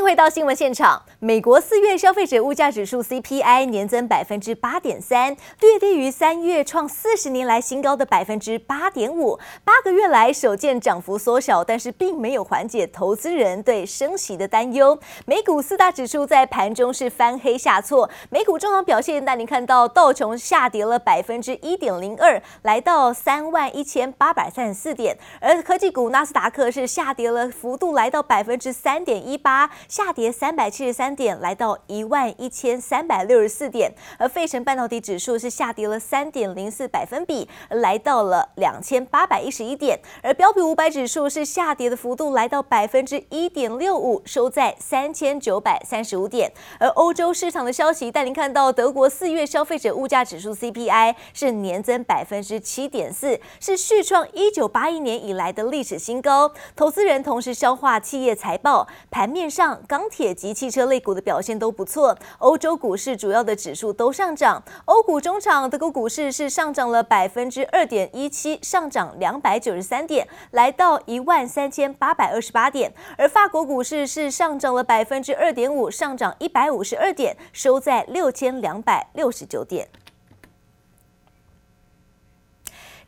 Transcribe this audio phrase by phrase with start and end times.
[0.00, 1.02] 迎回到新闻现场。
[1.18, 14.98] 美国四月消费者物价指数 CPI 年增百分之八点三，略低于三月创四十年来新高的百分之八点五，八个月来首见涨幅缩小，但是并没有缓解投资人对升息的担忧。
[15.26, 29.70] 美股四大指数在盘中是翻黑下挫，美股重要表现，带您看到道琼下跌了百分之一点零二，来到三万一千八百三十四点，而科技股纳斯达克是下跌了幅度来到百分之三点一八。
[29.90, 33.92] 下跌三百七十三点，来到一万一千三百六十四点。
[34.18, 39.98] 而费城半导体指数是下跌了三点零四百分比，来到了两千八百一十一点。
[40.22, 46.52] 而标普五百指数是下跌的幅度来到百分之一点六五，收在三千九百三十五点。
[46.78, 56.52] 而欧洲市场的消息带您看到，德国四月消费者物价指数 CPI 是年增百分之七点四，是续创一九八一年以来的历史新高。
[56.76, 59.69] 投资人同时消化企业财报，盘面上。
[59.86, 64.62] 钢铁及汽车类股的表现都不错，欧洲股市主要的指数都上涨。
[64.84, 72.92] 欧股中场，德国股市是上涨了百分之二点一七，上涨两百九十三点，来到一万三千八百二十八点。
[73.18, 79.88] 而法国股市是上涨了百分之二点五，上涨一百五十二点，收在六千两百六十九点。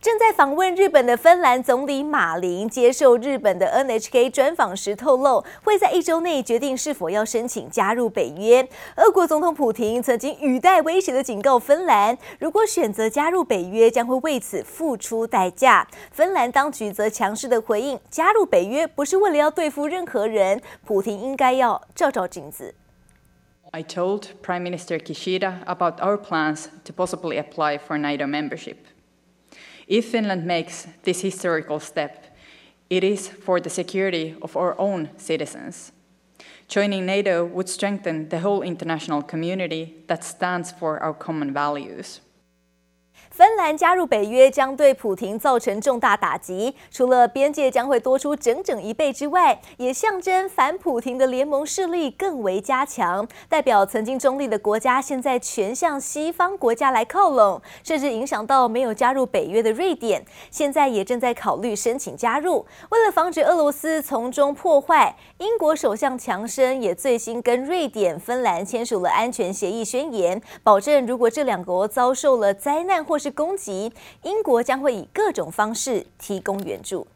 [0.03, 8.69] 正在访问日本的芬兰总理马林接受日本的 NHK 专访时透露，会在一周内决定是否要申请加入北约。
[8.97, 15.87] 俄国总统普京曾经语带威胁的警告芬兰，如果选择加入北约，将会为此付出代价。
[16.11, 22.75] 芬兰当局则强势的回应，加入北约不是为了要对付任何人，普亭应该要照照镜子。
[23.71, 28.79] I told Prime Minister Kishida about our plans to possibly apply for NATO membership.
[29.87, 32.37] If Finland makes this historical step,
[32.91, 35.93] it is for the security of our own citizens.
[36.69, 42.21] Joining NATO would strengthen the whole international community that stands for our common values.
[43.33, 62.67] 芬兰加入北约将对普廷造成重大打击，除了边界将会多出整整一倍之外，也象征反普廷的联盟势力更为加强，代表曾经中立的国家现在全向西方国家来靠拢，甚至影响到没有加入北约的瑞典，现在也正在考虑申请加入。
[62.91, 77.07] 为了防止俄罗斯从中破坏，英国首相强生也最新跟瑞典、芬兰签署了安全协议宣言，保证如果这两国遭受了灾难或是攻击，英国将会以各种方式提供援助。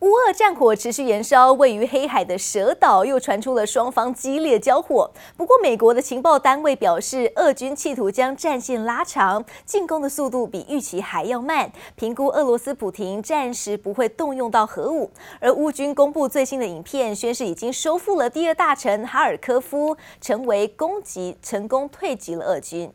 [0.00, 5.10] 乌俄战火持续延烧，位于黑海的蛇岛又传出了双方激烈交火。
[5.36, 11.70] 不过，美国的情报单位表示，俄军企图将战线拉长，进攻的速度比预期还要慢。
[11.96, 15.10] 评估俄罗斯普廷暂时不会动用到核武。
[15.38, 22.90] 而乌军公布最新的影片，宣示已经收复了第二大城哈尔科夫，成为攻击成功退击了俄军。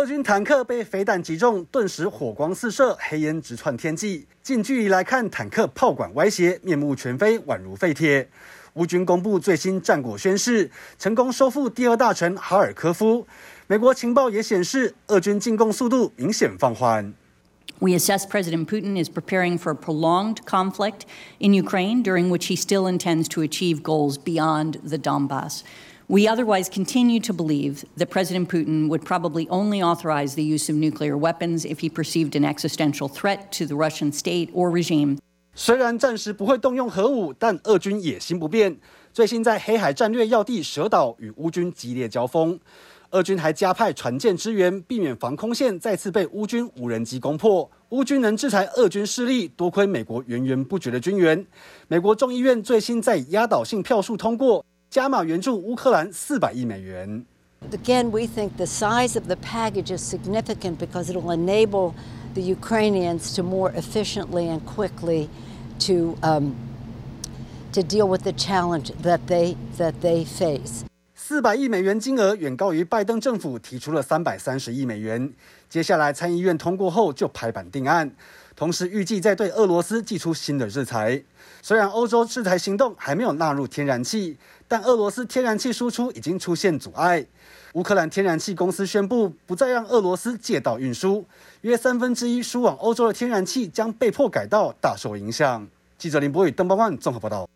[0.00, 4.26] 俄军坦克被飞弹击中，顿时火光四射，黑烟直窜天际。
[4.42, 8.26] 近距离来看，坦克炮管歪斜，面目全非，宛如废铁。
[8.74, 13.26] 乌军公布最新战果宣示，成功收复第二大城哈尔科夫。
[13.66, 17.12] 美国情报也显示，俄军进攻速度明显放缓。
[17.80, 21.00] We assess President Putin is preparing for a prolonged conflict
[21.40, 25.60] in Ukraine, during which he still intends to achieve goals beyond the Donbass.
[26.10, 30.74] We otherwise continue to believe that President Putin would probably only authorize the use of
[30.74, 35.18] nuclear weapons if he perceived an existential threat to the Russian state or regime.
[35.54, 38.76] 虽然暂时不会动用核武，但俄军野心不变。
[39.12, 42.58] 最新在黑海战略要地蛇岛与乌军激烈交锋，
[43.10, 47.70] 俄军还加派船舰支援，避免防空线再次被乌军无人机攻破。
[47.90, 51.46] 乌军能制裁俄军势力，多亏美国源源不绝的军援。
[51.86, 54.64] 美国众议院最新在压倒性票数通过。
[54.89, 57.25] 加码援助乌克兰四百亿美元。
[57.71, 61.93] Again, we think the size of the package is significant because it will enable
[62.35, 65.29] the Ukrainians to more efficiently and quickly
[65.79, 66.55] to um,
[67.71, 70.85] to deal with the challenge that they that they face.
[71.30, 75.32] 四百亿美元金额远高于拜登政府提出了三百三十亿美元。
[75.68, 78.10] 接下来参议院通过后就拍板定案，
[78.56, 81.22] 同时预计再对俄罗斯祭出新的制裁。
[81.62, 84.36] 虽然欧洲制裁行动还没有纳入天然气。
[84.66, 87.24] 但俄罗斯天然气输出已经出现阻碍，
[87.74, 91.24] 乌克兰天然气公司宣布不再让俄罗斯借道运输，
[91.60, 95.64] 约三分之一输往欧洲的天然气将被迫改道，大受影响。
[95.96, 97.48] 记者林博宇、邓邦万综合报道。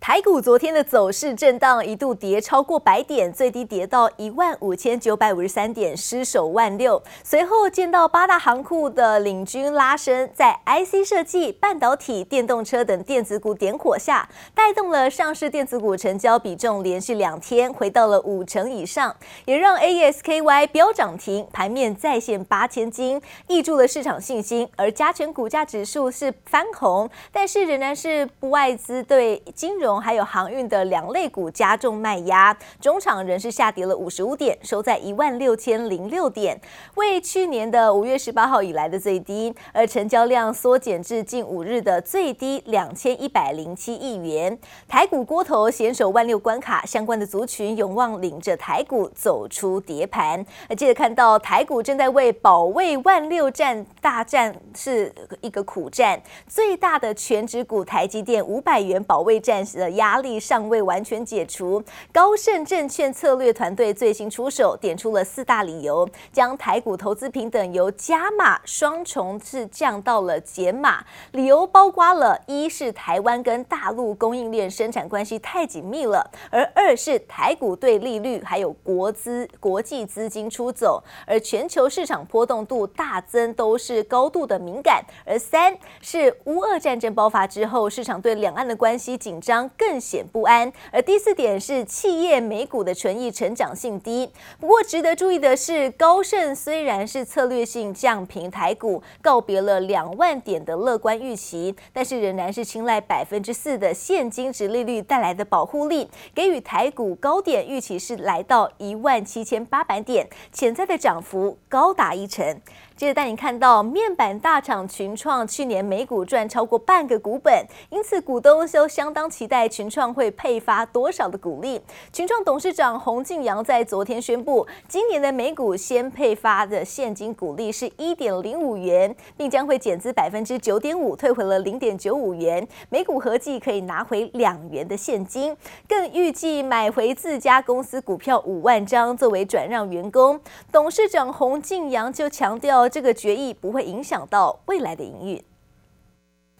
[0.00, 7.02] 台股昨天的走势震荡，一度跌超过百点，最低跌到一万五千九百五十三点，失守万六。
[7.22, 19.16] 随后见到八大行库的领军拉升，在 IC 设计、半导体、电动车等电子股点火下，带动了上市电子股成交比重连续两天回到了五成以上，
[19.46, 24.68] 也让 ASKY 飙涨停，盘面再现八千金，挹注了市场信心。
[24.76, 30.00] 而加权股价指数是翻红，但是仍然是不外资对金金融。
[30.00, 36.60] 还有航运的两类股加重卖压，中场仍是下跌了五十五点，收在一万六千零六点，
[36.94, 44.56] 为去年的五月十八号以来的最低，而成交量缩减至近五日的最低两千一百零七亿元。
[44.86, 50.44] 台股锅头险守万六关卡，相关的族群有望领着台股走出跌盘。
[50.68, 71.04] 而接着看到台股正在为保卫万六战大战，是一个苦战，最大的权值股台积电五百元保卫战的压力尚未完全解除，高盛证券策略团队最新出手，点出了四大理由，将台股投资平等由加码双重是降到了减码。
[71.32, 89.70] 理由包括了：一是台湾跟大陆供应链生产关系太紧密了；而二是台股对利率还有国资国际资金出走，而全球市场波动度大增，都是高度的敏感；而三是乌俄战争爆发之后，市场对两岸的关系紧张。
[89.76, 94.30] 更显不安，而第四点是企业美股的纯益成长性低。
[94.58, 112.60] 不过值得注意的是，高盛虽然是策略性降评台股，告别了两万点的乐观预期，但是仍然是青睐百分之四的现金殖利率带来的保护力，给予台股高点预期是来到一万七千八百点，潜在的涨幅高达一成。
[112.96, 121.80] 接着带你看到面板大厂群创去年每股赚超过半个股本，因此股东都相当期待群创会配发多少的股利。
[122.12, 135.56] 群创董事长洪敬阳在昨天宣布，今年的每股先配发的现金股利是一点零五元，并将会减资百分之九点五，退回了零点九五元，每股合计可以拿回两元的现金。
[135.88, 140.40] 更预计买回自家公司股票五万张作为转让员工。
[140.70, 142.94] 董事长洪敬阳就强调而。
[142.94, 145.42] 这个决议不会影响到未来的营运。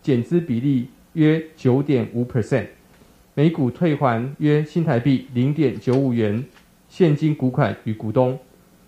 [0.03, 2.67] 减资比例约九点五 percent，
[3.35, 6.45] 每股退还约新台币零点九五元
[6.89, 8.37] 现金股款与股东，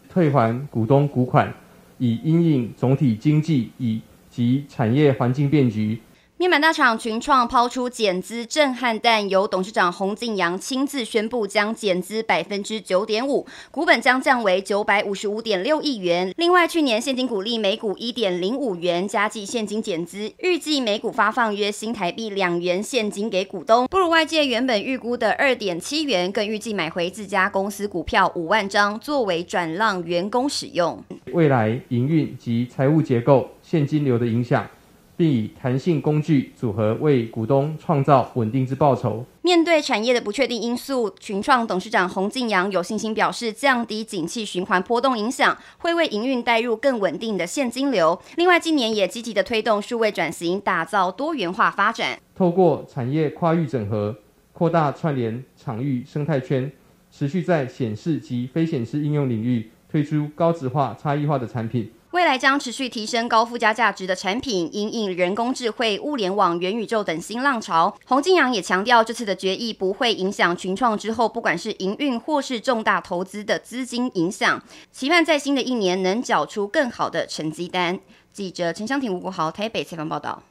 [0.09, 1.55] 退还股东股款，
[1.99, 6.01] 以因应总体经济以及产业环境变局。
[6.39, 16.31] 面板大厂群创抛出减资震撼弹，由董事长洪敬阳亲自宣布将减资百分之九点五，股本将降为九百五十五点六亿元。
[16.37, 26.31] 另外，去年现金股利每股一点零五元，加计现金减资，预计每股发放约新台币两元现金给股东，不如外界原本预估的二点七元。
[26.31, 31.03] 更预计买回自家公司股票五万张，作为转让员工使用。
[31.33, 34.69] 未来营运及财务结构、现金流的影响。
[35.17, 39.25] 并以弹性工具组合为股东创造稳定之报酬。
[39.43, 48.21] 面对产业的不确定因素，群创董事长洪敬阳有信心表示，降低景气循环波动影响，会为营运带入更稳定的现金流。
[48.37, 52.19] 另外，今年也积极的推动数位转型，打造多元化发展。
[52.35, 54.17] 透过产业跨域整合，
[54.53, 56.71] 扩大串联场域生态圈，
[57.11, 61.91] 持续在显示及非显示应用领域推出高质化、差异化的产品。
[62.13, 67.95] 未来将持续提升高附加价值的产品，因应人工智慧、物联网、元宇宙等新浪潮。
[68.07, 74.63] 洪敬阳也强调，这次的决议不会影响群创之后，不管是营运或是重大投资的资金影响。
[74.91, 77.99] 期盼在新的一年能缴出更好的成绩单。
[78.33, 80.43] 记者陈湘婷、吴国豪台北采访报道。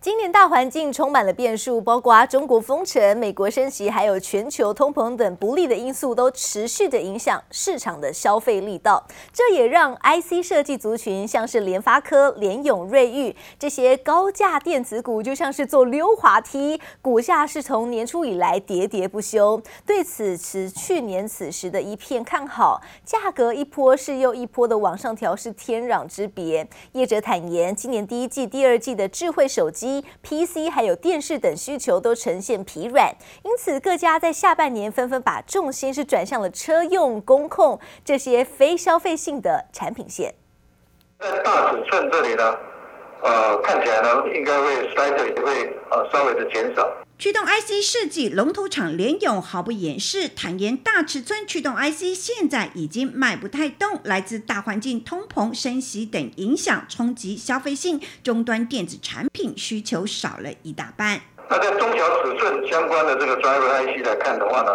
[0.00, 9.04] 今年大环境充满了变数，包括中国封城、美国升息，还有全球通膨等不利的因素，都持续的影响市场的消费力道。
[9.32, 19.60] 这也让 IC 设计族群，像是联发科、联咏、瑞昱这些高价电子股，就像是坐溜滑梯，股价是从年初以来喋喋不休。
[19.84, 26.68] 对此持去年此时的一片看好，价格一波是又一波的往上调，是天壤之别。
[26.92, 40.32] 业者坦言，今年第一季、第二季的智慧手手机、PC 还有电视等需求都呈现疲软，因此各家在下半年纷纷把重心是转向了车用、工控这些非消费性的产品线。
[41.18, 42.56] 在大尺寸这里呢，
[43.24, 46.88] 呃，看起来呢应该会衰退，会呃稍微的减少。
[47.18, 61.18] 驱动 IC 设计龙头厂联咏毫不掩饰，坦言大尺寸驱动 IC 现在已经卖不太动，来自大环境、通膨、升息等影响冲击消费性终端电子产品需求少了一大半。
[61.48, 64.72] 那在中小尺寸相关的这个 driver IC 来看的话呢，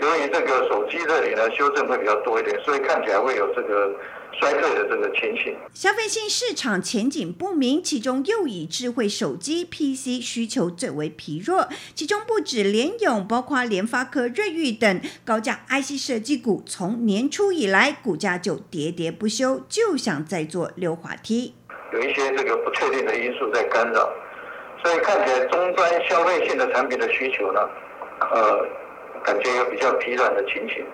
[0.00, 3.94] 由于这个手机这里呢修正会比较多一点，所以看起来会有这个。
[4.40, 11.68] 衰退的这个情形，消费性市场前景不明，其中又以智慧手机 PC 需求最为疲弱。
[11.94, 21.54] 其中不止联咏，包括联发科、瑞昱等高价 IC 设计股，从年初以来股价就喋喋不休，就想再做溜滑梯。
[21.92, 24.08] 有一些这个不确定的因素在干扰，
[24.84, 27.60] 所以看起来终端消费性的产品的需求呢，
[28.20, 28.66] 呃，
[29.24, 30.84] 感觉有比较疲软的情形。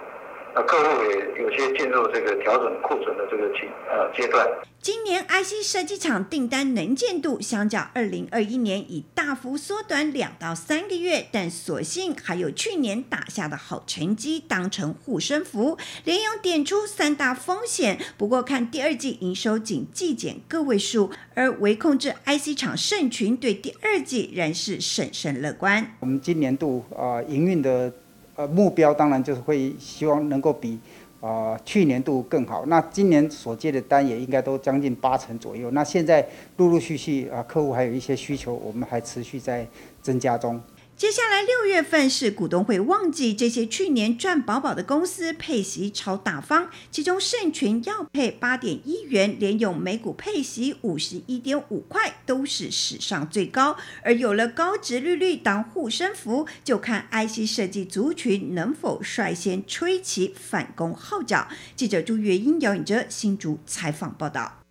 [0.54, 4.49] 那客户也有些进入这个调整库存的这个阶呃阶段。
[4.80, 15.78] 今年 IC 设计厂订单能见度相较二零二一年已大幅缩短两到三个月，但所幸还有去年打下的好成绩当成护身符。
[16.04, 25.96] 联勇点出三大风险，不过看第二季营收仅季减个位数，而微控制 IC 厂盛群对第二季仍是审慎乐观。
[26.00, 27.92] 我们今年度啊营运的。
[28.37, 30.79] 呃，目标当然就是会希望能够比、
[31.21, 32.64] 呃、去年度更好。
[32.67, 35.71] 那今年所接的单也应该都将近八成左右。
[35.71, 36.26] 那现在
[36.57, 39.67] 陆陆续续啊，客户还有一些需求，我们还持续在
[40.03, 40.61] 增加中。
[40.97, 53.77] 接下来六月份是股东会旺季，这些去年赚饱饱的公司配息超大方，其中盛群要配八点一元，联咏每股配息五十一点五块，都是史上最高。
[54.03, 61.49] 而有了高值利率当护身符，就看 IC 设计族群能否率先吹起反攻号角。
[61.75, 64.63] 记者朱月英、姚颖哲新竹采访报道。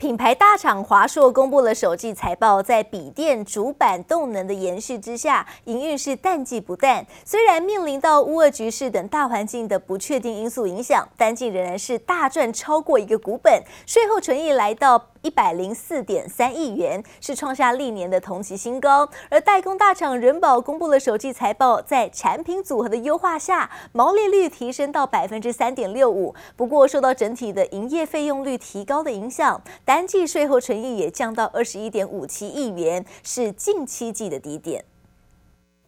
[0.00, 7.06] 品牌大厂华硕公布了首季财报，在笔电主板动能的延续之下，营运是淡季不淡。
[7.22, 15.08] 虽然面临到乌俄局势等大环境的不确定因素影响，单季仍然是大赚超过一个股本，税后纯益来到。
[15.22, 26.34] 一百零四点三亿元是创下历年的同期新高，而代工大厂人保公布了首季财报，在产品组合的优化下，毛利率提升到百分之三点六五。
[26.56, 34.84] 不过，受到整体的营业费用率提高的影响，单季税后纯益也降到二十一点五七亿元，是近七季的低点。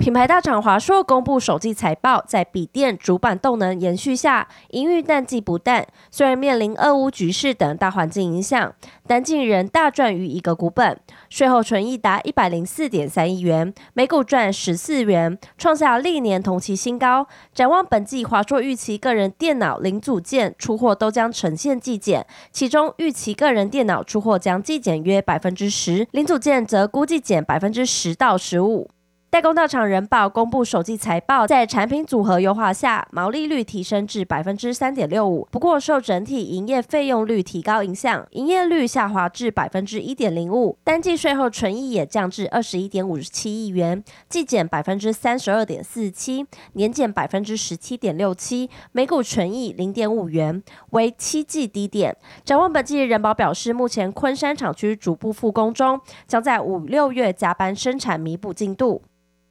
[0.02, 5.86] 品牌大厂华硕公布首季财报，在笔电主板动能延续下，营运淡季不淡。
[6.10, 8.74] 虽然面临俄乌局势等大环境影响，
[9.06, 10.98] 单季仍大赚逾一个股本，
[11.30, 17.28] 税后纯益达一百零四点三亿元，每股赚十四元，创下历年同期新高。
[17.54, 28.90] 展望本季，华硕预期个人电脑零组件出货都将呈现季减，其中预期个人电脑出货将季减约百分之十，零组件则估计减百分之十到十五。
[29.32, 35.48] 代工大厂人保公布首季财报，在产品组合优化下，毛利率提升至百分之三点六五。
[35.50, 40.76] 不过受整体营业费用率提高影响，营业率下滑至百分之一点零五。
[40.84, 52.14] 单季税后纯益也降至二十一点五十七亿元，季减百分之三十二点四七，年减百分之十七点六七，每股纯益零点五元，为七季低点。
[52.44, 55.98] 展望本季，人保表示，目前昆山厂区逐步复工中，
[56.28, 59.00] 将在五六月加班生产弥补进度。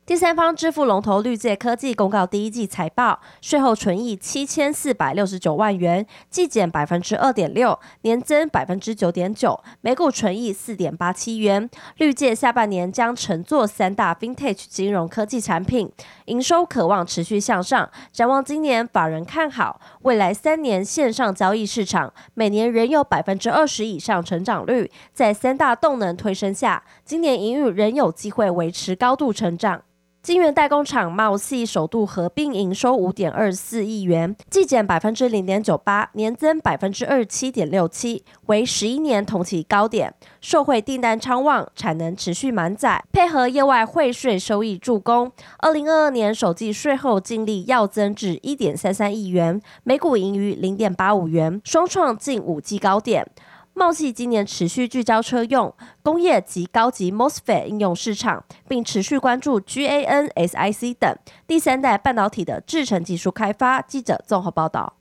[0.03, 11.69] 第三方支付龙头绿界科技公告第一季财报，税后纯益七千四百六十九万元，季减百分之二点六，年增百分之九点九，每股纯益四点八七元。
[11.97, 15.89] 绿界下半年将承做三大 Vintage 金融科技产品，
[16.25, 17.89] 营收可望持续向上。
[18.11, 29.83] 展望今年，法人看好未来三年线上交易市场每年仍有百分之二十以上成长率，在三大动能推升下，今年营运仍有机会维持高度成长。
[30.23, 40.13] 晶圆代工厂茂系首度合并，营收五点二四亿元，季减百分之零点九八，年增百分之二七点六七，为十一年同期高点。
[40.39, 53.27] 受惠订单昌旺，产能持续满载，配合业外汇税收益助攻，二零二二年首季税后净利要增至一点三三亿元，每股盈余零点八五元，双创近五季高点。
[53.73, 55.73] 茂系今年持续聚焦车用、
[56.03, 61.15] 工业及高级 MOSFET 应用市场，并持续关注 GaN、SiC 等
[61.47, 63.81] 第三代半导体的制程技术开发。
[63.81, 65.00] 记者综合报道。